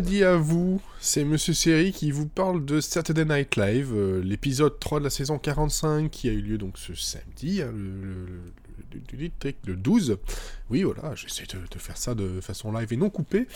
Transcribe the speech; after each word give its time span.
lundi 0.00 0.24
à 0.24 0.36
vous, 0.36 0.80
c'est 0.98 1.24
Monsieur 1.24 1.52
Seri 1.52 1.92
qui 1.92 2.10
vous 2.10 2.26
parle 2.26 2.64
de 2.64 2.80
Saturday 2.80 3.26
Night 3.26 3.56
Live, 3.56 3.92
euh, 3.94 4.22
l'épisode 4.24 4.80
3 4.80 4.98
de 5.00 5.04
la 5.04 5.10
saison 5.10 5.38
45 5.38 6.10
qui 6.10 6.30
a 6.30 6.32
eu 6.32 6.40
lieu 6.40 6.56
donc 6.56 6.78
ce 6.78 6.94
samedi, 6.94 7.60
hein, 7.60 7.70
le, 9.66 9.76
12. 9.76 10.16
Oui, 10.70 10.84
voilà, 10.84 11.14
j'essaie 11.16 11.44
de, 11.44 11.78
faire 11.78 11.98
ça 11.98 12.14
de 12.14 12.40
façon 12.40 12.72
live 12.72 12.90
et 12.94 12.96
non 12.96 13.10
coupée. 13.10 13.46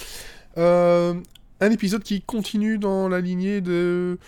Euh, 0.59 1.15
un 1.61 1.71
épisode 1.71 2.03
qui 2.03 2.21
continue 2.21 2.77
dans 2.77 3.09
la 3.09 3.23
lignée 3.23 3.63
de 3.63 4.19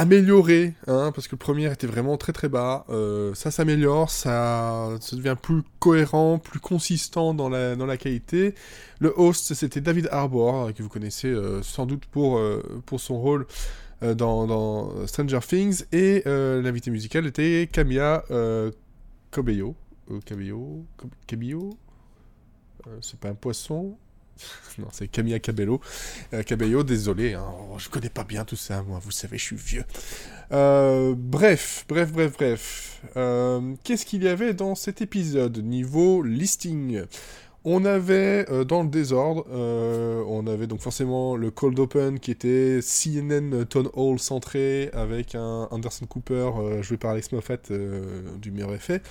amélioré, 0.00 0.72
hein, 0.86 1.12
parce 1.14 1.28
que 1.28 1.34
le 1.34 1.38
premier 1.38 1.70
était 1.70 1.86
vraiment 1.86 2.16
très 2.16 2.32
très 2.32 2.48
bas. 2.48 2.86
Euh, 2.88 3.34
ça 3.34 3.50
s'améliore, 3.50 4.10
ça, 4.10 4.88
devient 5.12 5.36
plus 5.40 5.62
cohérent, 5.78 6.38
plus 6.38 6.58
consistant 6.58 7.34
dans 7.34 7.50
la, 7.50 7.76
dans 7.76 7.84
la 7.84 7.98
qualité. 7.98 8.54
Le 8.98 9.12
host, 9.14 9.52
c'était 9.52 9.82
David 9.82 10.08
Harbour, 10.10 10.54
euh, 10.54 10.72
que 10.72 10.82
vous 10.82 10.88
connaissez 10.88 11.28
euh, 11.28 11.62
sans 11.62 11.84
doute 11.84 12.06
pour, 12.06 12.40
pour 12.86 12.98
son 12.98 13.20
rôle 13.20 13.46
dans, 14.00 15.06
Stranger 15.06 15.40
Things. 15.46 15.84
Et 15.92 16.22
l'invité 16.24 16.90
musical 16.90 17.26
était 17.26 17.68
Camilla 17.70 18.24
Cabello. 19.30 19.76
Cabello? 20.24 20.86
Cabello? 21.26 21.76
C'est 23.02 23.20
pas 23.20 23.28
un 23.28 23.34
poisson 23.34 23.98
non, 24.78 24.88
c'est 24.92 25.08
Camilla 25.08 25.38
Cabello. 25.38 25.80
Euh, 26.32 26.42
Cabello, 26.42 26.82
désolé, 26.82 27.34
hein, 27.34 27.44
oh, 27.70 27.78
je 27.78 27.88
connais 27.88 28.08
pas 28.08 28.24
bien 28.24 28.44
tout 28.44 28.56
ça, 28.56 28.82
moi, 28.82 29.00
vous 29.02 29.10
savez, 29.10 29.38
je 29.38 29.44
suis 29.44 29.56
vieux. 29.56 29.84
Euh, 30.52 31.14
bref, 31.16 31.84
bref, 31.88 32.12
bref, 32.12 32.32
bref. 32.32 33.00
Euh, 33.16 33.74
qu'est-ce 33.84 34.04
qu'il 34.04 34.22
y 34.22 34.28
avait 34.28 34.54
dans 34.54 34.74
cet 34.74 35.00
épisode 35.00 35.58
niveau 35.58 36.22
listing? 36.22 37.02
On 37.62 37.84
avait 37.84 38.46
dans 38.64 38.82
le 38.82 38.88
désordre, 38.88 39.44
on 39.50 40.46
avait 40.46 40.66
donc 40.66 40.80
forcément 40.80 41.36
le 41.36 41.50
cold 41.50 41.78
open 41.78 42.18
qui 42.18 42.30
était 42.30 42.80
CNN 42.80 43.66
Town 43.66 43.86
Hall 43.92 44.18
centré 44.18 44.88
avec 44.94 45.34
un 45.34 45.68
Anderson 45.70 46.06
Cooper 46.06 46.52
joué 46.80 46.96
par 46.96 47.10
Alex 47.10 47.32
Moffat 47.32 47.58
du 48.40 48.50
meilleur 48.50 48.72
effet. 48.72 49.02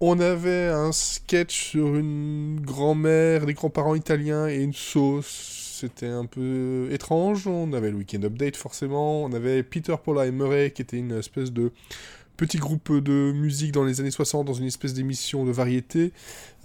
On 0.00 0.20
avait 0.20 0.66
un 0.66 0.92
sketch 0.92 1.70
sur 1.70 1.96
une 1.96 2.60
grand-mère, 2.60 3.46
des 3.46 3.54
grands-parents 3.54 3.94
italiens 3.94 4.46
et 4.46 4.56
une 4.56 4.74
sauce. 4.74 5.78
C'était 5.80 6.06
un 6.06 6.26
peu 6.26 6.88
étrange. 6.90 7.46
On 7.46 7.72
avait 7.72 7.90
le 7.90 7.96
Weekend 7.96 8.26
Update 8.26 8.56
forcément. 8.56 9.24
On 9.24 9.32
avait 9.32 9.62
Peter, 9.62 9.94
Paula 10.02 10.26
et 10.26 10.32
Murray 10.32 10.70
qui 10.70 10.82
était 10.82 10.98
une 10.98 11.12
espèce 11.12 11.50
de 11.50 11.72
petit 12.36 12.58
groupe 12.58 12.92
de 12.92 13.32
musique 13.32 13.72
dans 13.72 13.84
les 13.84 14.00
années 14.00 14.10
60 14.10 14.46
dans 14.46 14.52
une 14.52 14.66
espèce 14.66 14.92
d'émission 14.92 15.46
de 15.46 15.50
variété. 15.50 16.12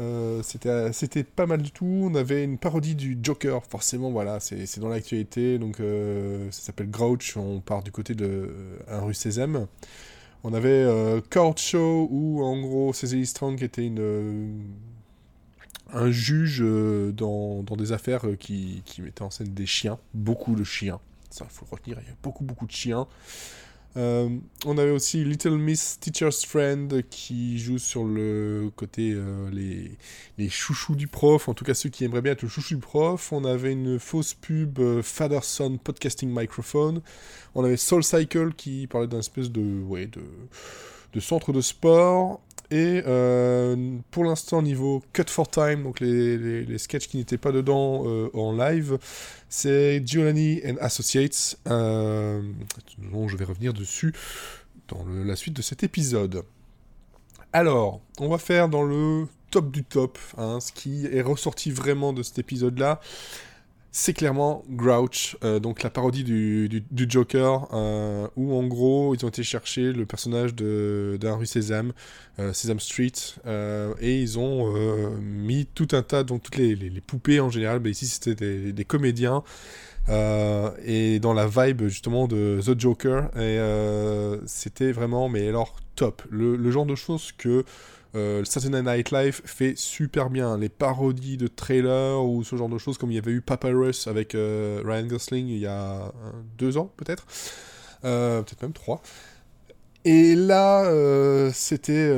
Euh, 0.02 0.44
c'était 0.44 1.24
pas 1.24 1.46
mal 1.46 1.62
du 1.62 1.72
tout. 1.72 2.10
On 2.12 2.16
avait 2.16 2.44
une 2.44 2.58
parodie 2.58 2.96
du 2.96 3.18
Joker, 3.24 3.64
forcément, 3.64 4.12
voilà, 4.12 4.42
c'est 4.42 4.80
dans 4.80 4.90
l'actualité. 4.90 5.58
Donc 5.58 5.80
euh, 5.80 6.52
ça 6.52 6.64
s'appelle 6.64 6.90
Grouch, 6.90 7.38
on 7.38 7.62
part 7.62 7.82
du 7.82 7.94
côté 7.94 8.14
de 8.14 8.54
rue 8.90 9.14
Sésame. 9.14 9.68
On 10.44 10.54
avait 10.54 10.70
euh, 10.70 11.22
Court 11.32 11.58
Show 11.58 12.08
où 12.10 12.44
en 12.44 12.60
gros 12.60 12.94
Cecily 12.94 13.26
Strong 13.26 13.62
était 13.62 13.92
euh, 13.96 14.52
un 15.94 16.10
juge 16.10 16.62
euh, 16.62 17.12
dans, 17.12 17.64
des 17.64 17.92
affaires 17.92 18.26
qui, 18.40 18.82
qui 18.86 19.02
mettait 19.02 19.22
en 19.22 19.30
scène 19.30 19.54
des 19.54 19.68
chiens, 19.68 20.00
beaucoup 20.14 20.56
de 20.56 20.64
chiens. 20.64 21.00
Ça, 21.30 21.46
il 21.48 21.54
faut 21.54 21.66
le 21.70 21.76
retenir, 21.76 21.98
il 22.02 22.08
y 22.08 22.12
a 22.12 22.16
beaucoup, 22.24 22.44
beaucoup 22.44 22.66
de 22.66 22.72
chiens. 22.72 23.08
Euh, 23.98 24.30
on 24.66 24.78
avait 24.78 24.92
aussi 24.92 25.24
Little 25.24 25.58
Miss 25.58 26.00
Teacher's 26.00 26.46
Friend 26.46 27.04
qui 27.10 27.60
joue 27.60 27.78
sur 27.78 28.06
le 28.06 28.72
côté 28.76 29.12
euh, 29.14 29.50
les, 29.52 29.98
les, 30.38 30.50
chouchous 30.50 30.96
du 30.96 31.08
prof, 31.08 31.50
en 31.50 31.54
tout 31.54 31.66
cas 31.66 31.74
ceux 31.74 31.90
qui 31.90 32.06
aimeraient 32.06 32.22
bien 32.22 32.32
être 32.32 32.44
le 32.44 32.48
chouchou 32.48 32.76
du 32.76 32.80
prof. 32.80 33.34
On 33.34 33.44
avait 33.44 33.74
une 33.74 34.00
fausse 34.00 34.34
pub 34.34 34.80
euh, 34.80 35.02
Father 35.02 35.40
Son 35.44 35.78
Podcasting 35.78 36.32
Microphone. 36.34 37.02
On 37.54 37.66
avait 37.66 37.78
Soul 37.78 38.04
Cycle 38.04 38.54
qui 38.54 38.88
parlait 38.88 39.08
d'un 39.08 39.20
espèce 39.20 39.52
de, 39.52 39.82
ouais, 39.84 40.08
de, 40.08 40.22
de 41.14 41.20
centre 41.20 41.52
de 41.52 41.62
sport. 41.62 42.42
Et 42.72 43.04
euh, 43.06 43.98
pour 44.12 44.24
l'instant, 44.24 44.62
niveau 44.62 45.04
Cut 45.12 45.26
for 45.28 45.50
Time, 45.50 45.84
donc 45.84 46.00
les, 46.00 46.64
les, 46.64 46.78
sketchs 46.78 47.10
qui 47.10 47.18
n'étaient 47.18 47.38
pas 47.38 47.52
dedans 47.52 48.04
euh, 48.06 48.30
en 48.34 48.56
live, 48.56 48.98
c'est 49.50 50.02
Giovanni 50.06 50.62
and 50.66 50.78
Associates, 50.80 51.58
euh, 51.68 52.42
dont 53.12 53.28
je 53.28 53.36
vais 53.36 53.44
revenir 53.44 53.74
dessus 53.74 54.14
dans 54.88 55.06
la 55.06 55.36
suite 55.36 55.54
de 55.54 55.62
cet 55.62 55.84
épisode. 55.84 56.44
Alors, 57.52 58.00
on 58.20 58.30
va 58.30 58.38
faire 58.38 58.70
dans 58.70 58.84
le 58.84 59.28
top 59.52 59.70
du 59.70 59.84
top, 59.84 60.18
hein, 60.38 60.60
ce 60.62 60.72
qui 60.72 61.08
est 61.08 61.22
ressorti 61.22 61.72
vraiment 61.72 62.14
de 62.14 62.24
cet 62.24 62.40
épisode-là 62.40 63.02
c'est 63.94 64.14
clairement 64.14 64.64
Grouch, 64.70 65.36
euh, 65.44 65.60
donc 65.60 65.84
la 65.84 65.90
parodie 65.90 66.24
du, 66.24 67.10
Joker, 67.10 67.68
euh, 67.74 68.26
où 68.38 68.58
en 68.58 68.66
gros 68.66 69.14
ils 69.14 69.26
ont 69.26 69.28
été 69.28 69.44
chercher 69.44 69.92
le 69.92 70.06
personnage 70.06 70.56
d'un 70.56 71.36
rue 71.36 71.46
Sésame, 71.46 71.92
euh, 72.40 72.54
Sesame 72.54 72.80
Street, 72.80 73.12
et 74.00 74.22
ils 74.22 74.40
ont 74.40 74.74
mis 75.20 75.66
tout 75.66 75.90
un 75.92 76.04
tas, 76.04 76.24
donc 76.24 76.44
toutes 76.44 76.56
les, 76.56 76.76
poupées 77.06 77.42
en 77.42 77.50
général, 77.50 77.82
mais 77.84 77.92
ici 77.92 78.08
c'était 78.08 78.36
des, 78.36 78.72
des, 78.72 78.86
comédiens, 78.86 79.44
et 80.08 81.20
dans 81.20 81.34
la 81.34 81.48
vibe 81.48 81.88
justement 81.88 82.28
de 82.28 82.62
The 82.66 82.80
Joker, 82.80 83.30
et 83.38 83.60
c'était 84.46 84.94
vraiment, 84.94 85.28
mais 85.28 85.50
alors 85.50 85.76
top, 85.96 86.22
le, 86.30 86.56
le 86.56 86.72
genre 86.72 86.86
de 86.86 86.96
choses 86.96 87.34
que 87.38 87.66
euh, 88.14 88.44
Saturday 88.44 88.82
Night 88.82 89.12
Live 89.12 89.42
fait 89.46 89.78
super 89.78 90.30
bien. 90.30 90.58
Les 90.58 90.70
parodies 90.70 91.38
de 91.38 91.48
trailers 91.48 92.24
ou 92.24 92.44
ce 92.44 92.56
genre 92.56 92.70
de 92.70 92.78
choses, 92.78 92.98
comme 92.98 93.12
il 93.12 93.16
y 93.16 93.18
avait 93.18 93.32
eu 93.32 93.42
Papyrus 93.42 94.08
avec 94.08 94.36
euh, 94.36 94.82
Ryan 94.86 95.08
Gosling 95.08 95.48
il 95.48 95.60
y 95.60 95.68
a 95.68 96.12
deux 96.58 96.78
ans, 96.78 96.92
peut-être. 96.98 97.26
Euh, 98.04 98.42
peut-être 98.42 98.62
même 98.62 98.74
trois. 98.74 99.02
Et 100.04 100.34
là, 100.34 100.84
euh, 100.86 101.52
c'était 101.54 102.12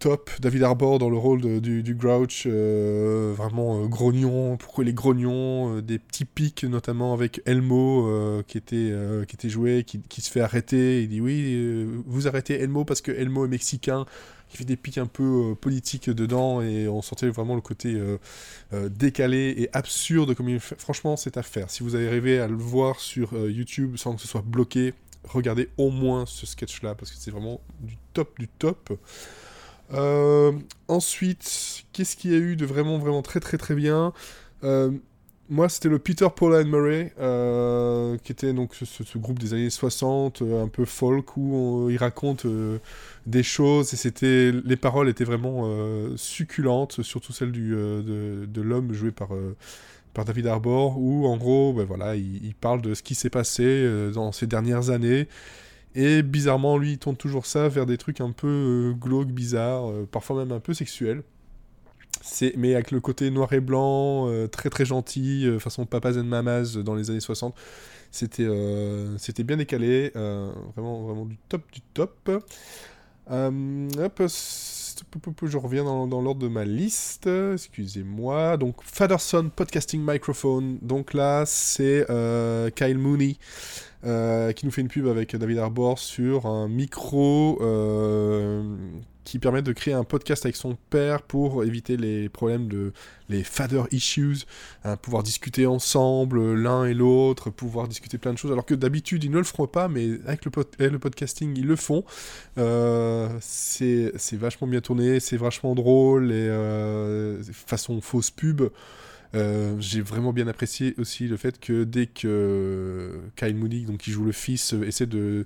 top. 0.00 0.30
David 0.40 0.64
Arbor 0.64 0.98
dans 0.98 1.08
le 1.08 1.16
rôle 1.16 1.60
du, 1.60 1.94
Grouch, 1.94 2.46
vraiment 2.46 3.86
grognon. 3.86 4.56
Pourquoi 4.56 4.84
les 4.84 4.92
grognons 4.92 5.80
Des 5.80 5.98
petits 5.98 6.24
pics, 6.24 6.64
notamment 6.64 7.14
avec 7.14 7.40
Elmo 7.46 8.42
qui, 8.48 8.58
était, 8.58 8.92
qui 9.28 9.36
était 9.36 9.48
joué, 9.48 9.84
qui, 9.84 10.20
se 10.20 10.30
fait 10.30 10.40
arrêter. 10.40 11.02
Il 11.02 11.08
dit 11.08 11.20
Oui, 11.20 11.86
vous 12.06 12.26
arrêtez 12.26 12.60
Elmo 12.60 12.84
parce 12.84 13.00
que 13.00 13.12
Elmo 13.12 13.44
est 13.44 13.48
mexicain 13.48 14.06
qui 14.50 14.56
fait 14.56 14.64
des 14.64 14.76
pics 14.76 14.98
un 14.98 15.06
peu 15.06 15.50
euh, 15.50 15.54
politiques 15.54 16.10
dedans 16.10 16.60
et 16.60 16.88
on 16.88 17.02
sentait 17.02 17.28
vraiment 17.28 17.54
le 17.54 17.60
côté 17.60 17.94
euh, 17.94 18.18
euh, 18.72 18.88
décalé 18.88 19.54
et 19.56 19.70
absurde 19.72 20.34
comme 20.34 20.48
il. 20.48 20.60
Franchement, 20.60 21.16
c'est 21.16 21.36
à 21.36 21.42
faire. 21.42 21.70
Si 21.70 21.82
vous 21.82 21.92
rêvé 21.92 22.40
à 22.40 22.48
le 22.48 22.56
voir 22.56 23.00
sur 23.00 23.32
YouTube 23.48 23.96
sans 23.96 24.16
que 24.16 24.20
ce 24.20 24.28
soit 24.28 24.42
bloqué, 24.42 24.92
regardez 25.24 25.68
au 25.76 25.90
moins 25.90 26.26
ce 26.26 26.46
sketch-là 26.46 26.94
parce 26.94 27.10
que 27.10 27.16
c'est 27.18 27.30
vraiment 27.30 27.60
du 27.80 27.96
top 28.14 28.38
du 28.38 28.48
top. 28.48 28.92
ensuite, 30.88 31.84
qu'est-ce 31.92 32.16
qu'il 32.16 32.32
y 32.32 32.34
a 32.34 32.38
eu 32.38 32.56
de 32.56 32.66
vraiment 32.66 32.98
vraiment 32.98 33.22
très 33.22 33.40
très 33.40 33.58
très 33.58 33.74
bien? 33.74 34.12
Moi, 35.50 35.68
c'était 35.68 35.88
le 35.88 35.98
Peter, 35.98 36.28
Paula 36.34 36.60
and 36.60 36.66
Murray, 36.66 37.12
euh, 37.18 38.16
qui 38.18 38.30
était 38.30 38.52
donc 38.52 38.72
ce, 38.76 39.18
groupe 39.18 39.40
des 39.40 39.52
années 39.52 39.68
60, 39.68 40.42
euh, 40.42 40.62
un 40.62 40.68
peu 40.68 40.84
folk, 40.84 41.36
où 41.36 41.88
il 41.90 41.96
raconte 41.96 42.46
euh, 42.46 42.78
des 43.26 43.42
choses, 43.42 43.92
et 43.92 43.96
c'était 43.96 44.52
les 44.52 44.76
paroles 44.76 45.08
étaient 45.08 45.24
vraiment 45.24 45.68
succulentes, 46.16 47.02
surtout 47.02 47.32
celles 47.32 47.50
du, 47.50 47.70
de, 47.72 48.60
l'homme 48.62 48.92
joué 48.92 49.10
par, 49.10 49.30
par 50.14 50.24
David 50.24 50.46
Arbor, 50.46 50.98
où 50.98 51.26
en 51.26 51.36
gros, 51.36 51.72
ben 51.72 51.84
voilà, 51.84 52.16
il, 52.16 52.54
parle 52.60 52.82
de 52.82 52.94
ce 52.94 53.02
qui 53.02 53.14
s'est 53.14 53.30
passé 53.30 53.88
dans 54.12 54.32
ces 54.32 54.46
dernières 54.46 54.90
années, 54.90 55.28
et 55.94 56.22
bizarrement, 56.22 56.78
lui, 56.78 56.92
il 56.92 56.98
tourne 56.98 57.16
toujours 57.16 57.46
ça 57.46 57.68
vers 57.68 57.86
des 57.86 57.98
trucs 57.98 58.20
un 58.20 58.32
peu 58.32 58.94
glauques, 58.98 59.32
bizarres, 59.32 59.92
parfois 60.10 60.36
même 60.44 60.52
un 60.52 60.60
peu 60.60 60.74
sexuels 60.74 61.22
mais 62.56 62.74
avec 62.74 62.90
le 62.90 63.00
côté 63.00 63.30
noir 63.30 63.52
et 63.52 63.60
blanc, 63.60 64.28
euh, 64.28 64.46
très 64.46 64.70
très 64.70 64.84
gentil, 64.84 65.46
euh, 65.46 65.58
façon 65.58 65.86
papas 65.86 66.18
and 66.18 66.24
mamas 66.24 66.76
dans 66.84 66.94
les 66.94 67.10
années 67.10 67.20
60. 67.20 67.54
C'était 68.10 68.44
euh, 68.44 69.16
c'était 69.18 69.44
bien 69.44 69.56
décalé, 69.56 70.10
vraiment 70.14 71.02
vraiment 71.02 71.26
du 71.26 71.36
top 71.48 71.62
du 71.72 71.80
top. 71.94 72.30
hop, 73.28 74.22
je 75.44 75.56
reviens 75.56 75.84
dans, 75.84 76.20
l'ordre 76.20 76.40
de 76.40 76.48
ma 76.48 76.64
liste, 76.64 77.26
excusez-moi. 77.26 78.56
Donc, 78.56 78.76
Fatherson 78.82 79.50
Podcasting 79.54 80.02
Microphone. 80.04 80.78
Donc 80.82 81.14
là, 81.14 81.44
c'est 81.46 82.06
Kyle 82.76 82.98
Mooney 82.98 83.36
qui 84.02 84.66
nous 84.66 84.70
fait 84.70 84.80
une 84.80 84.88
pub 84.88 85.06
avec 85.06 85.36
David 85.36 85.58
Arbor 85.58 85.98
sur 85.98 86.46
un 86.46 86.68
micro 86.68 87.58
qui 89.30 89.38
permet 89.38 89.62
de 89.62 89.72
créer 89.72 89.94
un 89.94 90.02
podcast 90.02 90.44
avec 90.44 90.56
son 90.56 90.76
père 90.90 91.22
pour 91.22 91.62
éviter 91.62 91.96
les 91.96 92.28
problèmes 92.28 92.66
de 92.66 92.92
les 93.28 93.44
father 93.44 93.84
issues, 93.92 94.38
hein, 94.82 94.96
pouvoir 94.96 95.22
discuter 95.22 95.66
ensemble 95.66 96.54
l'un 96.54 96.84
et 96.84 96.94
l'autre, 96.94 97.50
pouvoir 97.50 97.86
discuter 97.86 98.18
plein 98.18 98.32
de 98.32 98.38
choses, 98.38 98.50
alors 98.50 98.66
que 98.66 98.74
d'habitude 98.74 99.22
ils 99.22 99.30
ne 99.30 99.38
le 99.38 99.44
feront 99.44 99.68
pas, 99.68 99.86
mais 99.86 100.18
avec 100.26 100.44
le, 100.44 100.98
podcasting 100.98 101.56
ils 101.56 101.66
le 101.66 101.76
font. 101.76 102.04
Euh, 102.58 103.28
c'est 103.40 104.12
vachement 104.32 104.66
bien 104.66 104.80
tourné, 104.80 105.20
c'est 105.20 105.36
vachement 105.36 105.76
drôle 105.76 106.32
et 106.32 106.48
euh, 106.48 107.40
façon 107.52 108.00
fausse 108.00 108.32
pub. 108.32 108.62
J'ai 109.32 110.00
vraiment 110.00 110.32
bien 110.32 110.48
apprécié 110.48 110.94
aussi 110.98 111.28
le 111.28 111.36
fait 111.36 111.60
que 111.60 111.84
dès 111.84 112.06
que 112.06 113.20
Kyle 113.36 113.54
Moody, 113.56 113.84
donc 113.84 113.98
qui 113.98 114.10
joue 114.10 114.24
le 114.24 114.32
fils, 114.32 114.72
essaie 114.72 115.06
de 115.06 115.44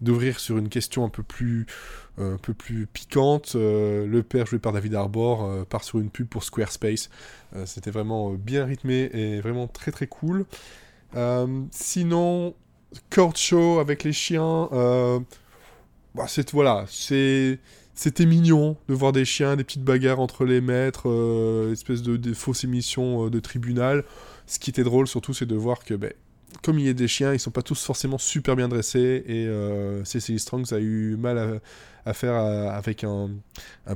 d'ouvrir 0.00 0.40
sur 0.40 0.58
une 0.58 0.68
question 0.68 1.04
un 1.04 1.08
peu 1.08 1.22
plus, 1.22 1.66
un 2.18 2.36
peu 2.36 2.52
plus 2.52 2.86
piquante. 2.86 3.54
le 3.54 4.22
père, 4.22 4.46
joué 4.46 4.58
par 4.58 4.72
David 4.72 4.94
Arbor, 4.94 5.66
part 5.66 5.84
sur 5.84 5.98
une 6.00 6.10
pub 6.10 6.28
pour 6.28 6.44
Squarespace. 6.44 7.10
C'était 7.64 7.90
vraiment 7.90 8.32
bien 8.32 8.64
rythmé 8.64 9.10
et 9.12 9.40
vraiment 9.40 9.66
très 9.68 9.92
très 9.92 10.06
cool. 10.06 10.46
sinon, 11.70 12.54
Court 13.12 13.36
Show 13.36 13.78
avec 13.78 14.04
les 14.04 14.12
chiens. 14.12 14.68
Bah, 16.14 16.26
voilà, 16.52 16.84
c'est 16.88 17.58
c'était 17.94 18.26
mignon 18.26 18.76
de 18.88 18.94
voir 18.94 19.12
des 19.12 19.24
chiens, 19.24 19.56
des 19.56 19.64
petites 19.64 19.84
bagarres 19.84 20.18
entre 20.18 20.44
les 20.44 20.60
maîtres, 20.60 21.08
euh, 21.08 21.72
espèce 21.72 22.02
de, 22.02 22.34
fausses 22.34 22.64
émissions 22.64 23.26
euh, 23.26 23.30
de 23.30 23.38
tribunal. 23.38 24.04
Ce 24.46 24.58
qui 24.58 24.70
était 24.70 24.82
drôle 24.82 25.06
surtout, 25.06 25.32
c'est 25.32 25.46
de 25.46 25.54
voir 25.54 25.84
que, 25.84 25.94
ben, 25.94 26.12
comme 26.62 26.78
il 26.78 26.86
y 26.86 26.88
a 26.88 26.92
des 26.92 27.08
chiens, 27.08 27.32
ils 27.32 27.38
sont 27.38 27.52
pas 27.52 27.62
tous 27.62 27.82
forcément 27.84 28.18
super 28.18 28.56
bien 28.56 28.68
dressés 28.68 29.24
et 29.26 29.46
euh, 29.46 30.04
Cecily 30.04 30.38
Strongs 30.40 30.72
a 30.72 30.78
eu 30.78 31.16
mal 31.16 31.60
à, 32.04 32.14
faire 32.14 32.34
avec 32.34 33.04
un, 33.04 33.30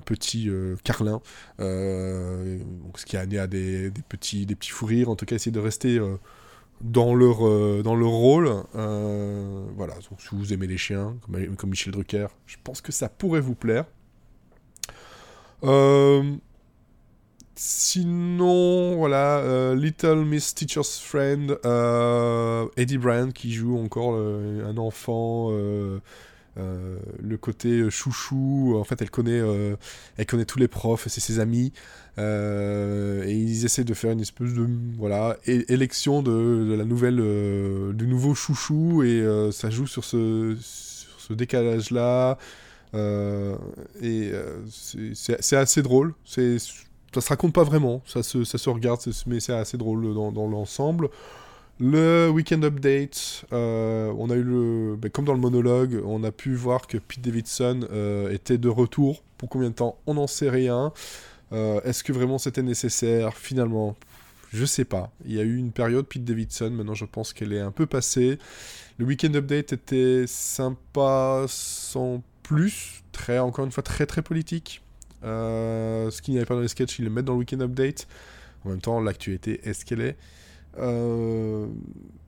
petit 0.05 0.49
carlin, 0.83 1.21
ce 1.59 3.05
qui 3.05 3.17
a 3.17 3.21
amené 3.21 3.39
à 3.39 3.47
des, 3.47 3.93
petits, 4.09 4.47
des 4.47 4.55
petits 4.55 4.71
fous 4.71 4.87
rires. 4.87 5.11
En 5.11 5.17
tout 5.17 5.27
cas, 5.27 5.37
essayer 5.37 5.53
de 5.53 5.61
rester 5.61 6.00
dans 6.80 7.14
leur, 7.14 7.46
euh, 7.46 7.82
dans 7.82 7.94
leur 7.94 8.10
rôle. 8.10 8.50
Euh, 8.75 9.64
voilà, 9.76 9.94
donc 9.94 10.20
si 10.20 10.28
vous 10.32 10.52
aimez 10.52 10.66
les 10.66 10.78
chiens, 10.78 11.16
comme, 11.56 11.70
Michel 11.70 11.92
Drucker, 11.92 12.28
je 12.46 12.56
pense 12.62 12.80
que 12.80 12.92
ça 12.92 13.08
pourrait 13.08 13.40
vous 13.40 13.54
plaire. 13.54 13.84
Euh, 15.64 16.22
sinon, 17.54 18.96
voilà, 18.96 19.75
Little 19.75 20.25
Miss 20.25 20.54
Teacher's 20.54 21.00
Friend, 21.00 21.58
Eddie 22.76 22.98
Brand 22.98 23.32
qui 23.32 23.52
joue 23.52 23.78
encore 23.78 24.14
un 24.14 24.76
enfant 24.76 25.50
euh, 26.58 26.99
le 27.20 27.37
côté 27.37 27.69
euh, 27.81 27.90
chouchou, 27.90 28.76
en 28.76 28.84
fait, 28.84 29.00
elle 29.00 29.10
connaît, 29.10 29.40
euh, 29.40 29.76
elle 30.16 30.26
connaît 30.26 30.44
tous 30.44 30.58
les 30.58 30.69
profs, 30.69 31.06
c'est 31.08 31.20
ses 31.20 31.38
amis, 31.38 31.72
et 32.16 33.32
ils 33.32 33.64
essaient 33.64 33.84
de 33.84 33.94
faire 33.94 34.10
une 34.10 34.20
espèce 34.20 34.52
de 34.52 34.69
voilà 34.96 35.37
élection 35.46 36.20
de, 36.22 36.75
la 36.76 36.84
nouvelle, 36.84 37.16
du 37.94 38.06
nouveau 38.08 38.34
chouchou, 38.34 39.05
et 39.05 39.25
ça 39.52 39.70
joue 39.70 39.87
sur 39.87 40.05
ce, 40.05 40.56
ce 40.60 41.32
décalage-là, 41.32 42.38
et 42.94 44.32
c'est 45.14 45.56
assez 45.56 45.82
drôle. 45.82 46.14
C'est 46.25 46.56
ça 47.14 47.22
se 47.22 47.28
raconte 47.28 47.54
pas 47.54 47.64
vraiment, 47.64 48.02
ça 48.04 48.22
se, 48.22 48.44
ça 48.44 48.58
se 48.58 48.69
regarde, 48.69 49.00
mais 49.26 49.40
c'est 49.40 49.54
assez 49.54 49.78
drôle 49.78 50.12
dans 50.14 50.49
l'ensemble. 50.49 51.08
Le 51.80 52.28
Weekend 52.28 52.64
Update, 52.64 53.44
euh, 53.52 54.12
on 54.19 54.30
a 54.30 54.34
eu 54.34 54.42
le, 54.42 54.96
ben, 54.96 55.10
comme 55.10 55.25
dans 55.25 55.32
le 55.32 55.38
monologue, 55.38 56.02
on 56.04 56.25
a 56.25 56.32
pu 56.32 56.54
voir 56.54 56.88
que 56.88 56.98
Pete 56.98 57.20
Davidson 57.20 57.86
euh, 57.92 58.32
était 58.32 58.58
de 58.58 58.69
retour. 58.69 59.22
Pour 59.36 59.48
combien 59.48 59.70
de 59.70 59.75
temps 59.75 59.96
On 60.06 60.14
n'en 60.14 60.26
sait 60.26 60.50
rien. 60.50 60.92
Euh, 61.52 61.80
est-ce 61.82 62.02
que 62.02 62.12
vraiment 62.12 62.38
c'était 62.38 62.64
nécessaire? 62.64 63.36
Finalement, 63.36 63.96
je 64.52 64.64
sais 64.64 64.84
pas. 64.84 65.12
Il 65.25 65.32
y 65.32 65.38
a 65.38 65.44
eu 65.44 65.56
une 65.56 65.70
période 65.70 66.04
Pete 66.06 66.25
Davidson. 66.25 66.70
Maintenant, 66.70 66.94
je 66.94 67.04
pense 67.04 67.32
qu'elle 67.32 67.52
est 67.52 67.60
un 67.60 67.70
peu 67.70 67.86
passée. 67.86 68.40
Le 68.98 69.04
Weekend 69.04 69.36
Update 69.36 69.72
était 69.72 70.25
sympa, 70.26 71.44
sans 71.46 72.25
plus. 72.42 73.04
Très, 73.12 73.38
encore 73.38 73.64
une 73.64 73.70
fois, 73.70 73.84
très 73.84 74.06
très 74.06 74.22
politique. 74.22 74.82
ce 75.22 76.22
qu'il 76.22 76.34
n'y 76.34 76.38
avait 76.38 76.46
pas 76.46 76.56
dans 76.56 76.60
les 76.60 76.69
sketchs, 76.69 76.98
ils 76.98 77.04
le 77.04 77.10
mettent 77.10 77.26
dans 77.26 77.34
le 77.34 77.38
Weekend 77.38 77.62
Update. 77.62 78.08
En 78.64 78.70
même 78.70 78.80
temps, 78.80 79.00
l'actualité 79.00 79.60
est 79.62 79.75
ce 79.75 79.84
qu'elle 79.84 80.00
est. 80.00 80.16
Euh, 80.78 81.66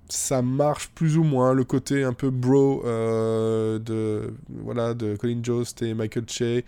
ça 0.09 0.43
marche 0.43 0.89
plus 0.89 1.17
ou 1.17 1.23
moins 1.23 1.55
le 1.55 1.65
côté 1.65 2.03
un 2.03 2.13
peu 2.13 2.31
bro 2.31 2.83
euh, 2.85 3.79
de 3.79 4.35
voilà 4.49 4.93
de 4.93 5.15
Colin 5.17 5.39
Jost 5.43 5.83
et 5.83 5.95
Michael 5.95 6.25
Che. 6.29 6.65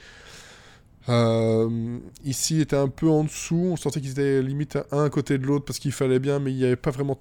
Euh, 1.09 1.99
ici 2.25 2.61
était 2.61 2.77
un 2.77 2.89
peu 2.89 3.09
en 3.09 3.25
dessous. 3.25 3.71
On 3.73 3.77
sentait 3.77 4.01
qu'ils 4.01 4.13
étaient 4.13 4.43
limite 4.43 4.77
à 4.77 4.87
un 4.93 5.11
côté 5.11 5.39
de 5.39 5.47
l'autre 5.47 5.65
parce 5.65 5.81
qu'il 5.81 5.93
fallait 5.93 6.21
bien 6.21 6.39
mais 6.39 6.53
il 6.53 6.57
n'y 6.57 6.65
avait 6.65 6.77
pas 6.77 6.93
vraiment 6.93 7.19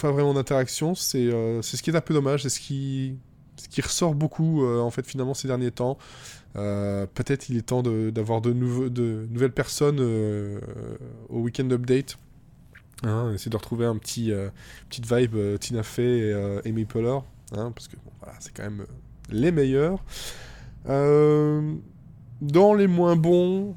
pas 0.00 0.10
vraiment 0.10 0.34
d'interaction. 0.34 0.94
C'est 0.96 1.30
c'est 1.62 1.76
ce 1.76 1.82
qui 1.82 1.90
est 1.90 1.96
un 1.96 2.00
peu 2.00 2.14
dommage 2.14 2.42
c'est 2.42 2.48
ce 2.48 2.60
qui 2.60 3.14
ce 3.56 3.68
qui 3.68 3.80
ressort 3.80 4.14
beaucoup 4.14 4.66
en 4.66 4.90
fait 4.90 5.06
finalement 5.06 5.34
ces 5.34 5.46
derniers 5.46 5.70
temps. 5.70 5.98
Peut-être 6.54 7.48
il 7.48 7.58
est 7.58 7.62
temps 7.62 7.82
d'avoir 7.82 8.40
de, 8.40 8.52
de, 8.52 8.88
de, 8.88 9.28
nouvelles 9.30 9.52
personnes 9.52 10.00
au 11.28 11.38
weekend 11.38 11.72
update 11.72 12.18
Hein, 13.02 13.32
essayer 13.32 13.50
de 13.50 13.56
retrouver 13.56 13.86
un 13.86 13.96
petit 13.96 14.30
euh, 14.30 14.50
petite 14.90 15.10
vibe 15.10 15.34
euh, 15.34 15.56
Tina 15.56 15.82
Fey 15.82 16.02
et 16.02 16.32
euh, 16.34 16.60
Amy 16.66 16.84
Poehler, 16.84 17.18
hein, 17.56 17.72
parce 17.74 17.88
que 17.88 17.96
voilà, 18.20 18.36
c'est 18.40 18.52
quand 18.54 18.62
même 18.62 18.84
les 19.30 19.52
meilleurs. 19.52 20.04
dans 20.84 22.74
les 22.74 22.86
moins 22.86 23.16
bons, 23.16 23.74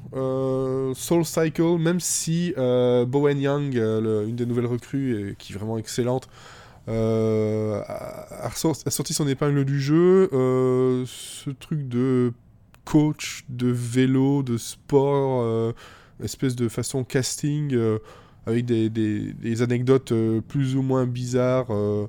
Soul 0.94 1.24
Cycle, 1.24 1.78
même 1.78 2.00
si 2.00 2.52
Bowen 2.56 3.40
Young, 3.40 3.74
une 3.74 4.36
des 4.36 4.46
nouvelles 4.46 4.66
recrues, 4.66 5.34
qui 5.38 5.52
est 5.52 5.56
vraiment 5.56 5.78
excellente, 5.78 6.28
a, 6.86 8.50
sorti 8.54 9.14
son 9.14 9.26
épingle 9.26 9.64
du 9.64 9.80
jeu. 9.80 10.28
ce 11.06 11.50
truc 11.50 11.88
de 11.88 12.32
coach, 12.84 13.44
de 13.48 13.68
vélo, 13.68 14.42
de 14.42 14.58
sport, 14.58 15.72
espèce 16.22 16.56
de 16.56 16.68
façon 16.68 17.04
casting 17.04 17.74
avec 18.46 18.64
des, 18.64 18.90
des, 18.90 19.62
anecdotes 19.62 20.12
euh, 20.12 20.40
plus 20.40 20.76
ou 20.76 20.82
moins 20.82 21.06
bizarres. 21.06 21.70
Euh, 21.70 22.06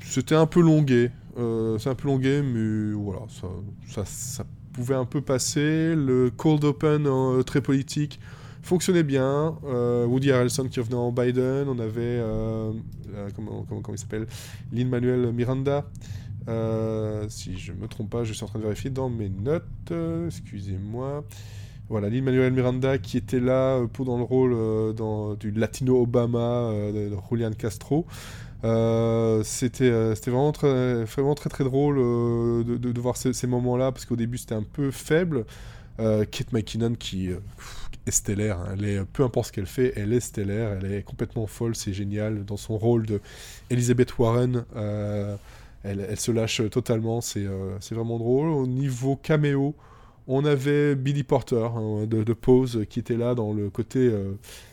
c'était 0.00 0.34
un 0.34 0.46
peu 0.46 0.60
longué. 0.60 1.10
Euh, 1.38 1.78
c'est 1.78 1.90
un 1.90 1.94
peu 1.94 2.08
longué, 2.08 2.42
mais 2.42 2.92
voilà, 2.92 3.20
ça, 3.28 4.04
ça, 4.04 4.44
pouvait 4.72 4.94
un 4.94 5.04
peu 5.04 5.20
passer. 5.20 5.94
Le 5.94 6.30
cold 6.36 6.64
open 6.64 7.08
très 7.44 7.62
politique 7.62 8.20
fonctionnait 8.62 9.02
bien. 9.02 9.56
Woody 10.06 10.32
Harrelson 10.32 10.68
qui 10.68 10.80
revenait 10.80 10.96
en 10.96 11.12
Biden. 11.12 11.68
On 11.68 11.78
avait, 11.78 12.22
comment, 13.34 13.64
comment, 13.66 13.80
comment, 13.80 13.94
il 13.94 13.98
s'appelle 13.98 14.26
Lin-Manuel 14.72 15.32
Miranda. 15.32 15.86
si 17.28 17.58
je 17.58 17.72
me 17.72 17.88
trompe 17.88 18.10
pas, 18.10 18.24
je 18.24 18.34
suis 18.34 18.44
en 18.44 18.48
train 18.48 18.58
de 18.58 18.64
vérifier 18.64 18.90
dans 18.90 19.08
mes 19.08 19.30
notes. 19.30 19.92
Excusez-moi. 20.26 21.24
Voilà, 21.88 22.10
Lin 22.10 22.22
Manuel 22.22 22.52
Miranda 22.52 22.98
qui 22.98 23.16
était 23.16 23.38
là 23.38 23.76
euh, 23.76 23.86
pour 23.86 24.06
dans 24.06 24.18
le 24.18 24.24
rôle 24.24 24.52
euh, 24.54 25.36
du 25.36 25.52
Latino 25.52 26.02
Obama 26.02 26.38
euh, 26.38 27.10
de 27.10 27.16
Julian 27.30 27.52
Castro. 27.52 28.06
c'était 29.44 29.90
vraiment 30.26 30.50
très, 30.50 31.04
vraiment 31.04 31.36
très 31.36 31.48
très 31.48 31.62
drôle 31.62 31.96
de, 31.96 32.76
de, 32.76 33.00
voir 33.00 33.16
ces, 33.16 33.46
moments-là 33.46 33.92
parce 33.92 34.04
qu'au 34.04 34.16
début 34.16 34.38
c'était 34.38 34.56
un 34.56 34.64
peu 34.64 34.90
faible. 34.90 35.44
Kate 35.98 36.52
McKinnon 36.52 36.94
qui 36.94 37.30
est 37.30 38.10
stellaire, 38.10 38.58
hein. 38.58 38.74
elle 38.74 38.84
est, 38.84 39.04
peu 39.04 39.22
importe 39.22 39.46
ce 39.46 39.52
qu'elle 39.52 39.66
fait, 39.66 39.94
elle 39.96 40.12
est 40.12 40.20
stellaire, 40.20 40.72
elle 40.72 40.92
est 40.92 41.02
complètement 41.02 41.46
folle, 41.46 41.74
c'est 41.74 41.94
génial. 41.94 42.44
Dans 42.44 42.58
son 42.58 42.76
rôle 42.76 43.06
de 43.06 43.20
Elizabeth 43.70 44.18
Warren, 44.18 44.64
elle, 44.74 46.06
elle, 46.06 46.18
se 46.18 46.32
lâche 46.32 46.60
totalement, 46.70 47.20
c'est 47.20 47.46
vraiment 47.92 48.18
drôle. 48.18 48.48
Au 48.48 48.66
niveau 48.66 49.16
caméo, 49.16 49.74
on 50.28 50.44
avait 50.44 50.94
Billy 50.94 51.22
Porter 51.22 51.68
hein, 51.74 52.06
de, 52.06 52.32
Pose 52.32 52.84
qui 52.88 52.98
était 52.98 53.16
là 53.16 53.34
dans 53.34 53.52
le 53.52 53.70
côté. 53.70 54.00
Euh, 54.00 54.32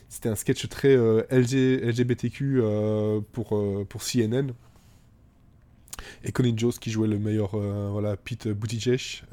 c'était 0.10 0.30
un 0.30 0.36
sketch 0.36 0.68
très 0.70 0.96
euh, 0.96 1.24
LGBTQ 1.32 2.62
euh, 2.62 3.20
pour, 3.32 3.60
pour 3.88 4.02
CNN. 4.04 4.54
Et 6.24 6.32
Colin 6.32 6.56
Jost 6.58 6.80
qui 6.80 6.92
jouait 6.92 7.08
le 7.08 7.20
meilleur, 7.20 7.52
voilà, 7.92 8.18
Pete 8.18 8.48
Buttigieg 8.48 9.24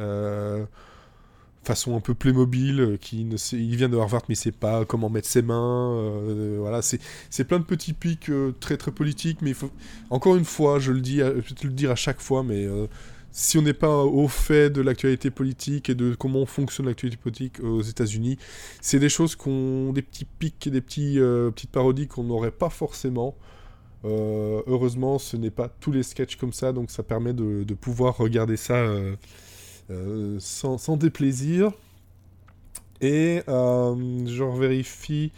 façon 1.62 1.94
un 1.94 2.00
peu 2.00 2.14
Playmobil, 2.14 2.96
qui 3.02 3.24
ne 3.24 3.36
il 3.52 3.76
vient 3.76 3.90
de 3.90 3.96
Harvard 3.98 4.22
mais 4.30 4.32
il 4.32 4.36
sait 4.36 4.50
pas 4.50 4.86
comment 4.86 5.10
mettre 5.10 5.28
ses 5.28 5.42
mains, 5.42 6.22
voilà, 6.58 6.80
c'est 6.80 7.44
plein 7.44 7.58
de 7.58 7.64
petits 7.64 7.92
pics 7.92 8.30
très 8.60 8.78
très 8.78 8.92
politiques, 8.92 9.42
mais 9.42 9.52
encore 10.08 10.36
une 10.36 10.46
fois, 10.46 10.78
je 10.78 10.90
le 10.90 11.02
dis, 11.02 11.18
je 11.18 11.24
vais 11.24 11.42
te 11.42 11.66
le 11.66 11.72
dire 11.72 11.90
à 11.90 11.96
chaque 11.96 12.20
fois, 12.20 12.42
mais 12.42 12.66
si 13.32 13.58
on 13.58 13.62
n'est 13.62 13.74
pas 13.74 14.04
au 14.04 14.28
fait 14.28 14.70
de 14.70 14.80
l'actualité 14.80 15.30
politique 15.30 15.88
et 15.88 15.94
de 15.94 16.14
comment 16.14 16.46
fonctionne 16.46 16.86
l'actualité 16.86 17.20
politique 17.20 17.60
aux 17.60 17.82
États-Unis, 17.82 18.38
c'est 18.80 18.98
des 18.98 19.08
choses 19.08 19.36
qu'on, 19.36 19.92
des 19.92 20.02
petits 20.02 20.24
pics, 20.24 20.68
des 20.68 20.80
petits, 20.80 21.18
euh, 21.20 21.50
petites 21.50 21.70
parodies 21.70 22.08
qu'on 22.08 22.24
n'aurait 22.24 22.50
pas 22.50 22.70
forcément. 22.70 23.36
Euh, 24.04 24.62
heureusement, 24.66 25.18
ce 25.18 25.36
n'est 25.36 25.50
pas 25.50 25.68
tous 25.68 25.92
les 25.92 26.02
sketchs 26.02 26.36
comme 26.36 26.52
ça, 26.52 26.72
donc 26.72 26.90
ça 26.90 27.02
permet 27.02 27.32
de, 27.32 27.74
pouvoir 27.74 28.16
regarder 28.16 28.56
ça 28.56 28.74
euh, 29.90 30.36
sans, 30.40 30.96
déplaisir. 30.96 31.72
Et 33.00 33.42
je 33.46 34.58
vérifie 34.58 35.32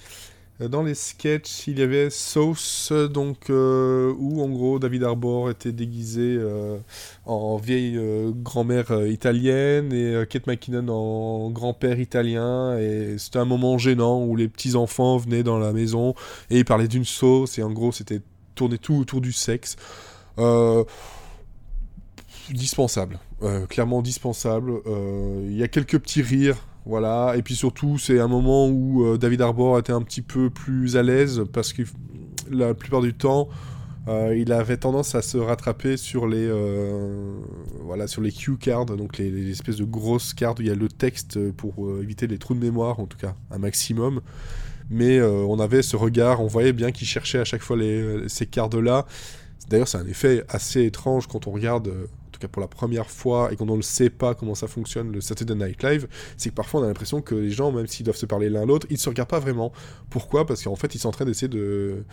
dans 0.69 0.83
les 0.83 0.95
sketchs, 0.95 1.67
il 1.67 1.79
y 1.79 1.83
avait 1.83 2.11
Sauce, 2.11 2.93
donc 2.93 3.51
euh, 3.51 4.13
où 4.19 4.43
en 4.43 4.49
gros 4.49 4.79
David 4.79 5.05
Arbor 5.05 5.51
était 5.51 5.73
déguisé 5.73 6.37
euh, 6.39 6.79
en 7.27 7.57
vieille 7.57 7.99
grand-mère 8.43 9.07
italienne 9.07 9.93
et 9.93 10.25
Kate 10.29 10.47
McKinnon 10.47 10.89
en 10.89 11.51
grand-père 11.51 12.01
italien. 12.01 12.79
Et 12.79 13.17
c'était 13.19 13.39
un 13.39 13.45
moment 13.45 13.79
gênant 13.79 14.25
où 14.25 14.37
les 14.37 14.49
petits 14.49 14.77
enfants 14.77 15.17
venaient 15.17 15.43
dans 15.43 15.59
la 15.59 15.73
maison 15.73 16.15
et 16.51 16.59
ils 16.59 16.65
parlaient 16.65 16.89
d'une 16.89 17.05
sauce 17.05 17.59
et 17.59 17.63
en 17.63 17.71
gros 17.71 17.93
c'était 17.93 18.21
tourné 18.55 18.79
tout 18.79 18.95
autour 18.95 19.21
du 19.21 19.33
sexe. 19.33 19.77
dispensable, 22.51 23.19
clairement 23.69 24.03
dispensable. 24.03 24.73
Il 25.45 25.57
y 25.57 25.63
a 25.63 25.69
quelques 25.69 25.99
petits 25.99 26.23
rires 26.23 26.59
voilà, 26.85 27.35
et 27.37 27.43
puis 27.43 27.55
surtout, 27.55 27.97
c'est 27.99 28.19
un 28.19 28.27
moment 28.27 28.69
où 28.69 29.05
euh, 29.05 29.17
David 29.17 29.41
Arbor 29.43 29.79
était 29.79 29.93
un 29.93 30.03
petit 30.03 30.23
peu 30.23 30.51
plus 30.51 30.97
à 30.97 31.03
l'aise 31.03 31.43
parce 31.53 31.73
que 31.73 31.83
la 32.51 32.75
plupart 32.75 33.01
du 33.01 33.15
temps, 33.15 33.49
euh, 34.09 34.37
il 34.37 34.53
avait 34.53 34.79
tendance 34.79 35.15
à 35.15 35.23
se 35.23 35.39
rattraper 35.39 35.97
sur 35.97 36.27
les, 36.27 36.45
euh, 36.45 37.37
voilà, 37.85 38.09
sur 38.09 38.21
les 38.21 38.33
cue 38.33 38.57
cards, 38.57 38.87
donc 38.87 39.19
les, 39.19 39.49
espèces 39.49 39.77
de 39.77 39.85
grosses 39.85 40.35
cartes 40.35 40.59
où 40.59 40.63
il 40.63 40.69
y 40.69 40.73
a 40.73 40.75
le 40.75 40.89
texte 40.89 41.39
pour 41.53 42.01
éviter 42.01 42.27
les 42.27 42.39
trous 42.39 42.55
de 42.55 42.61
mémoire, 42.61 42.99
en 42.99 43.07
tout 43.07 43.19
cas 43.19 43.37
un 43.53 43.59
maximum. 43.59 44.21
Mais 44.91 45.23
on 45.23 45.59
avait 45.61 45.81
ce 45.81 45.97
regard, 45.97 46.43
on 46.43 46.49
voyait 46.49 46.75
bien 46.75 46.91
qu'il 46.91 47.07
cherchait 47.07 47.39
à 47.39 47.45
chaque 47.45 47.63
fois 47.63 47.79
ces 48.27 48.45
cartes-là. 48.45 49.07
D'ailleurs, 49.71 49.89
c'est 49.89 49.97
un 49.97 50.07
effet 50.07 50.45
assez 50.49 50.85
étrange 50.85 51.29
quand 51.29 51.47
on 51.47 51.53
regarde 51.53 51.91
pour 52.47 52.61
la 52.61 52.69
première 52.69 53.11
fois, 53.11 53.53
et 53.53 53.57
quand 53.57 53.69
on 53.71 53.77
ne 53.77 53.83
sait 53.83 54.11
pas 54.11 54.35
comment 54.35 54.55
ça 54.55 54.67
fonctionne, 54.67 55.13
le 55.13 55.21
Saturday 55.21 55.55
Night 55.55 55.83
Live, 55.83 56.09
c'est 56.37 56.51
que 56.51 56.55
parfois 56.55 56.81
on 56.81 56.85
a 56.85 56.87
l'impression 56.87 57.23
que 57.23 57.35
les 57.35 57.51
gens, 57.51 57.73
même 57.73 57.87
s'ils 57.87 58.05
doivent 58.05 58.17
se 58.17 58.27
parler 58.27 58.51
l'un 58.51 58.67
l'autre, 58.67 58.87
ils 58.91 58.95
ne 58.95 58.99
se 58.99 59.09
regardent 59.09 59.31
pas 59.31 59.41
vraiment. 59.41 59.73
Pourquoi? 60.11 60.47
Parce 60.47 60.63
qu'en 60.63 60.77
fait, 60.77 60.95
ils 60.95 60.99
sont 60.99 61.09
en 61.09 61.13
train 61.13 61.25
d'essayer 61.25 61.49
de, 61.49 62.05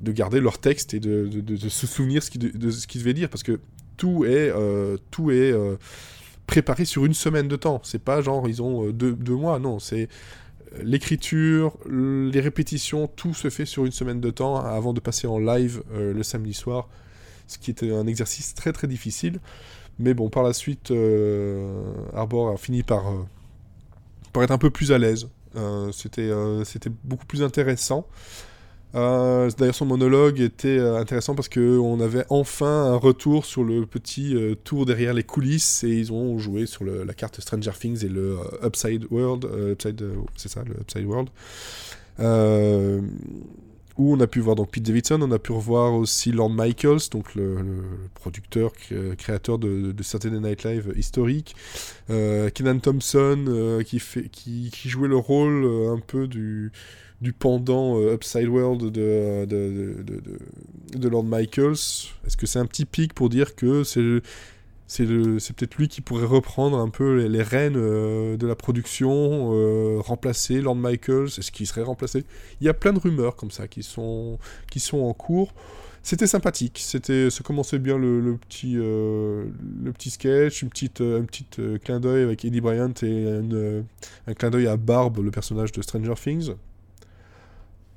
de 0.00 0.12
garder 0.12 0.40
leur 0.40 0.58
texte 0.58 0.94
et 0.94 1.00
de, 1.00 1.26
de, 1.26 1.68
se 1.68 1.86
souvenir 1.86 2.22
de, 2.36 2.70
ce 2.70 2.86
qu'ils 2.86 3.00
devaient 3.00 3.14
dire, 3.14 3.28
parce 3.28 3.42
que 3.42 3.60
tout 3.96 4.24
est, 4.24 4.50
euh, 4.50 4.96
tout 5.10 5.30
est 5.30 5.52
euh, 5.52 5.76
préparé 6.46 6.84
sur 6.84 7.04
une 7.04 7.14
semaine 7.14 7.48
de 7.48 7.56
temps. 7.56 7.80
C'est 7.84 8.02
pas 8.02 8.20
genre 8.22 8.48
ils 8.48 8.62
ont 8.62 8.86
euh, 8.86 8.92
deux, 8.92 9.12
deux 9.12 9.34
mois, 9.34 9.58
non, 9.58 9.78
c'est 9.78 10.08
l'écriture, 10.82 11.78
les 11.88 12.40
répétitions, 12.40 13.06
tout 13.06 13.32
se 13.32 13.48
fait 13.48 13.64
sur 13.64 13.84
une 13.84 13.92
semaine 13.92 14.20
de 14.20 14.30
temps 14.30 14.56
avant 14.56 14.92
de 14.92 14.98
passer 14.98 15.28
en 15.28 15.38
live 15.38 15.84
le 15.94 16.20
samedi 16.24 16.52
soir 16.52 16.88
ce 17.46 17.58
qui 17.58 17.70
était 17.70 17.92
un 17.92 18.06
exercice 18.06 18.54
très 18.54 18.72
très 18.72 18.86
difficile. 18.86 19.40
Mais 19.98 20.14
bon, 20.14 20.28
par 20.28 20.42
la 20.42 20.52
suite, 20.52 20.90
euh, 20.90 21.92
Arbor 22.14 22.50
a 22.50 22.56
fini 22.56 22.82
par, 22.82 23.08
euh, 23.08 23.22
par 24.32 24.42
être 24.42 24.50
un 24.50 24.58
peu 24.58 24.70
plus 24.70 24.92
à 24.92 24.98
l'aise. 24.98 25.28
Euh, 25.56 25.92
c'était, 25.92 26.90
beaucoup 27.04 27.26
plus 27.26 27.42
intéressant. 27.42 28.06
D'ailleurs, 28.92 29.74
son 29.74 29.86
monologue 29.86 30.40
était 30.40 30.78
intéressant 30.78 31.34
parce 31.34 31.48
qu'on 31.48 32.00
avait 32.00 32.24
enfin 32.30 32.92
un 32.92 32.94
retour 32.94 33.44
sur 33.44 33.64
le 33.64 33.86
petit 33.86 34.36
tour 34.62 34.86
derrière 34.86 35.12
les 35.14 35.24
coulisses 35.24 35.82
et 35.82 35.90
ils 35.90 36.12
ont 36.12 36.38
joué 36.38 36.66
sur 36.66 36.84
la 36.84 37.12
carte 37.12 37.40
Stranger 37.40 37.72
Things 37.72 38.04
et 38.04 38.08
le 38.08 38.38
Upside 38.62 39.06
World. 39.10 39.48
c'est 40.36 40.48
ça, 40.48 40.62
le 40.62 40.76
Upside 40.80 41.06
World 41.06 41.28
où 43.96 44.12
on 44.12 44.20
a 44.20 44.26
pu 44.26 44.40
voir 44.40 44.56
donc 44.56 44.70
Pete 44.70 44.82
Davidson, 44.82 45.20
on 45.22 45.30
a 45.30 45.38
pu 45.38 45.52
revoir 45.52 45.94
aussi 45.94 46.32
Lord 46.32 46.50
Michaels, 46.50 47.08
donc 47.10 47.34
le, 47.34 47.58
producteur, 48.14 48.72
créateur 49.16 49.58
de, 49.58 49.92
de, 49.92 50.02
Saturday 50.02 50.40
Night 50.40 50.64
Live 50.64 50.92
historique, 50.96 51.54
euh, 52.10 52.50
Kenan 52.50 52.80
Thompson 52.80 53.44
euh, 53.48 53.82
qui, 53.82 54.00
jouait 54.84 55.08
le 55.08 55.16
rôle 55.16 55.64
euh, 55.64 55.94
un 55.94 56.00
peu 56.00 56.26
du, 56.26 56.72
du 57.20 57.32
pendant 57.32 58.00
Upside 58.00 58.48
World 58.48 58.90
de, 58.90 59.44
de, 59.44 60.04
de 60.94 61.08
Lord 61.08 61.24
Michaels. 61.24 61.72
Est-ce 62.26 62.36
que 62.36 62.46
c'est 62.46 62.58
un 62.58 62.66
petit 62.66 62.86
pic 62.86 63.14
pour 63.14 63.28
dire 63.28 63.54
que 63.54 63.84
c'est 63.84 64.22
c'est 64.86 65.06
peut-être 65.06 65.76
lui 65.76 65.88
qui 65.88 66.00
pourrait 66.02 66.26
reprendre 66.26 66.78
un 66.78 66.90
peu 66.90 67.24
les, 67.24 67.42
rênes 67.42 67.76
euh, 67.76 68.36
de 68.36 68.46
la 68.46 68.54
production, 68.54 69.50
euh, 69.54 69.98
remplacer 70.00 70.60
Lord 70.60 70.76
Michaels, 70.76 71.28
est-ce 71.38 71.50
qu'il 71.50 71.66
serait 71.66 71.82
remplacé 71.82 72.24
Il 72.60 72.66
y 72.66 72.68
a 72.68 72.74
plein 72.74 72.92
de 72.92 72.98
rumeurs 72.98 73.34
comme 73.36 73.50
ça 73.50 73.66
qui 73.66 73.82
sont, 73.82 74.38
qui 74.70 74.80
sont 74.80 74.98
en 74.98 75.14
cours. 75.14 75.54
C'était 76.02 76.26
sympathique, 76.26 76.82
c'était, 76.84 77.30
ça 77.30 77.42
commençait 77.42 77.78
bien 77.78 77.96
le, 77.96 78.36
petit, 78.36 78.74
euh, 78.76 79.46
le 79.82 79.90
petit 79.92 80.10
sketch, 80.10 80.60
une 80.60 80.68
petite, 80.68 81.00
un 81.00 81.24
petit 81.24 81.46
clin 81.82 81.98
d'œil 81.98 82.22
avec 82.22 82.44
Eddie 82.44 82.60
Bryant 82.60 82.92
et 83.02 83.26
un 84.26 84.34
clin 84.34 84.50
d'œil 84.50 84.66
à 84.66 84.76
Barb, 84.76 85.18
le 85.18 85.30
personnage 85.30 85.72
de 85.72 85.80
Stranger 85.80 86.12
Things. 86.22 86.50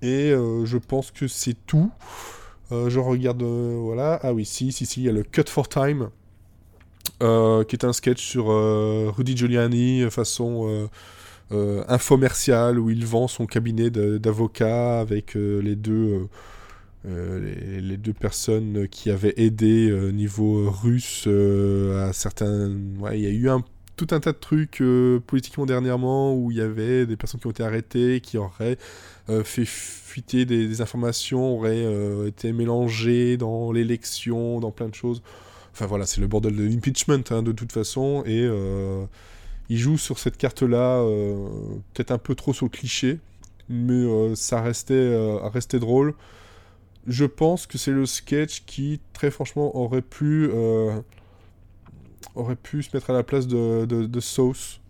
Et 0.02 0.30
je 0.30 0.78
pense 0.78 1.12
que 1.12 1.28
c'est 1.28 1.58
tout. 1.66 1.92
je 2.72 2.98
regarde, 2.98 3.44
voilà, 3.44 4.22
ah 4.24 4.34
oui, 4.34 4.46
si, 4.46 4.72
si, 4.72 4.86
si, 4.86 5.02
il 5.02 5.06
y 5.08 5.10
a 5.10 5.12
le 5.12 5.24
Cut 5.24 5.50
for 5.50 5.68
Time 5.68 6.10
euh, 7.24 7.64
qui 7.64 7.76
est 7.76 7.84
un 7.84 7.94
sketch 7.94 8.24
sur 8.24 8.52
euh, 8.52 9.12
Rudy 9.16 9.36
Giuliani 9.36 10.04
euh, 10.04 10.12
façon 10.12 10.88
infomerciale 11.50 12.78
où 12.78 12.92
il 12.92 13.06
vend 13.06 13.28
son 13.28 13.48
cabinet 13.48 13.90
d'avocat 13.90 15.00
avec 15.00 15.36
les 15.36 15.76
deux 15.76 16.28
les, 17.06 17.96
deux 17.96 18.12
personnes 18.12 18.90
qui 18.90 19.10
avaient 19.10 19.34
aidé 19.38 19.94
au 19.94 20.12
niveau 20.12 20.70
russe 20.70 21.26
à 21.26 22.12
certains 22.12 22.70
il 23.14 23.20
y 23.20 23.26
a 23.26 23.30
eu 23.30 23.50
un 23.50 23.64
tout 23.96 24.08
un 24.12 24.20
tas 24.20 24.34
de 24.34 24.38
trucs 24.38 24.84
politiquement 25.26 25.66
dernièrement 25.66 26.36
où 26.36 26.52
il 26.52 26.58
y 26.58 26.62
avait 26.62 27.06
des 27.06 27.16
personnes 27.16 27.40
qui 27.40 27.48
ont 27.48 27.52
été 27.52 27.64
arrêtées, 27.64 28.20
qui 28.20 28.38
auraient 28.38 28.78
fait 29.46 29.66
fuiter 29.66 30.44
des 30.46 30.82
informations, 30.82 31.56
auraient 31.56 32.28
été 32.28 32.52
mélangées 32.52 33.38
dans 33.38 33.72
l'élection, 33.72 34.60
dans 34.60 34.72
plein 34.72 34.90
de 34.90 34.96
choses. 34.96 35.24
Enfin 35.78 35.86
voilà, 35.86 36.08
c'est 36.08 36.22
le 36.22 36.26
bordel 36.26 36.56
de 36.56 36.64
l'impeachment 36.64 37.22
hein, 37.30 37.44
de 37.44 37.52
toute 37.52 37.72
façon. 37.72 38.24
Et 38.26 38.42
euh, 38.42 39.06
il 39.70 39.78
joue 39.78 40.00
sur 40.00 40.18
cette 40.18 40.36
carte-là, 40.36 41.02
euh, 41.02 41.48
peut-être 41.94 42.10
un 42.10 42.18
peu 42.18 42.34
trop 42.34 42.52
sur 42.52 42.66
le 42.66 42.72
cliché, 42.72 43.20
mais 43.70 43.94
euh, 43.94 44.34
ça 44.34 44.60
restait, 44.60 45.80
drôle. 45.80 46.16
Je 47.06 47.26
pense 47.26 47.68
que 47.68 47.78
c'est 47.78 47.92
le 47.92 48.08
sketch 48.08 48.64
qui, 48.66 49.00
très 49.14 49.30
franchement, 49.30 49.78
aurait 49.78 50.02
pu, 50.02 50.50
aurait 52.34 52.56
pu 52.56 52.82
se 52.82 52.90
mettre 52.98 53.12
à 53.12 53.14
la 53.14 53.22
place 53.22 53.46
de, 53.46 53.86
de, 53.86 54.20
Sauce. 54.20 54.82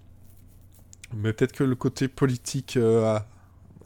Mais 1.14 1.34
peut-être 1.34 1.52
que 1.52 1.66
le 1.66 1.76
côté 1.76 2.08
politique 2.08 2.78
a, 2.78 3.28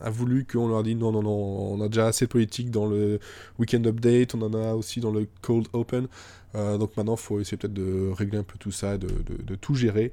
a 0.03 0.09
voulu 0.09 0.45
qu'on 0.45 0.67
leur 0.67 0.83
dise 0.83 0.95
non, 0.95 1.11
non, 1.11 1.23
non, 1.23 1.73
on 1.73 1.81
a 1.81 1.87
déjà 1.87 2.07
assez 2.07 2.25
de 2.25 2.29
politique 2.29 2.71
dans 2.71 2.85
le 2.85 3.19
Weekend 3.59 3.85
Update, 3.87 4.35
on 4.35 4.41
en 4.41 4.53
a 4.53 4.73
aussi 4.73 4.99
dans 4.99 5.11
le 5.11 5.27
Cold 5.41 5.67
Open. 5.73 6.07
Euh, 6.55 6.77
donc 6.77 6.95
maintenant, 6.97 7.15
il 7.15 7.21
faut 7.21 7.39
essayer 7.39 7.57
peut-être 7.57 7.73
de 7.73 8.09
régler 8.11 8.39
un 8.39 8.43
peu 8.43 8.57
tout 8.57 8.71
ça, 8.71 8.97
de, 8.97 9.55
tout 9.55 9.75
gérer. 9.75 10.11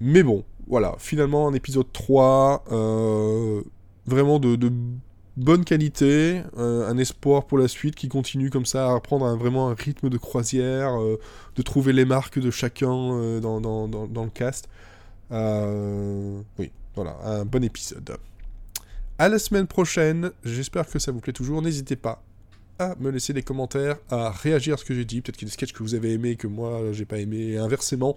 Mais 0.00 0.22
bon, 0.22 0.44
voilà, 0.66 0.94
finalement, 0.98 1.48
un 1.48 1.54
épisode 1.54 1.90
3, 1.92 2.64
euh, 2.72 3.62
vraiment 4.06 4.38
de, 4.38 4.72
bonne 5.36 5.64
qualité, 5.64 6.42
euh, 6.58 6.88
un 6.88 6.98
espoir 6.98 7.46
pour 7.46 7.58
la 7.58 7.68
suite 7.68 7.94
qui 7.94 8.08
continue 8.08 8.50
comme 8.50 8.66
ça 8.66 8.94
à 8.94 9.00
prendre 9.00 9.26
vraiment 9.36 9.70
un 9.70 9.74
rythme 9.74 10.08
de 10.08 10.18
croisière, 10.18 10.98
de 11.56 11.62
trouver 11.62 11.92
les 11.92 12.04
marques 12.04 12.38
de 12.38 12.50
chacun 12.50 13.40
dans, 13.40 13.60
dans, 13.60 13.88
dans, 13.88 14.24
le 14.24 14.30
cast. 14.30 14.68
oui, 15.30 16.70
voilà, 16.94 17.16
un 17.24 17.44
bon 17.44 17.64
épisode. 17.64 18.16
À 19.20 19.28
la 19.28 19.38
semaine 19.38 19.66
prochaine, 19.66 20.30
j'espère 20.44 20.88
que 20.88 20.98
ça 20.98 21.12
vous 21.12 21.20
plaît 21.20 21.34
toujours, 21.34 21.60
n'hésitez 21.60 21.94
pas 21.94 22.22
à 22.78 22.94
me 22.98 23.10
laisser 23.10 23.34
des 23.34 23.42
commentaires, 23.42 23.98
à 24.08 24.30
réagir 24.30 24.72
à 24.72 24.76
ce 24.78 24.84
que 24.86 24.94
j'ai 24.94 25.04
dit. 25.04 25.20
Peut-être 25.20 25.36
qu'il 25.36 25.46
y 25.46 25.50
a 25.50 25.50
des 25.50 25.52
sketchs 25.52 25.74
que 25.74 25.82
vous 25.82 25.94
avez 25.94 26.14
aimés 26.14 26.36
que 26.36 26.46
moi 26.46 26.90
j'ai 26.92 27.04
pas 27.04 27.18
aimé, 27.18 27.36
et 27.36 27.58
inversement. 27.58 28.16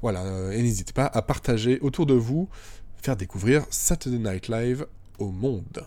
Voilà, 0.00 0.54
et 0.54 0.62
n'hésitez 0.62 0.92
pas 0.92 1.06
à 1.06 1.22
partager 1.22 1.80
autour 1.80 2.06
de 2.06 2.14
vous, 2.14 2.48
faire 3.02 3.16
découvrir 3.16 3.64
Saturday 3.70 4.18
Night 4.18 4.46
Live 4.46 4.86
au 5.18 5.32
monde. 5.32 5.84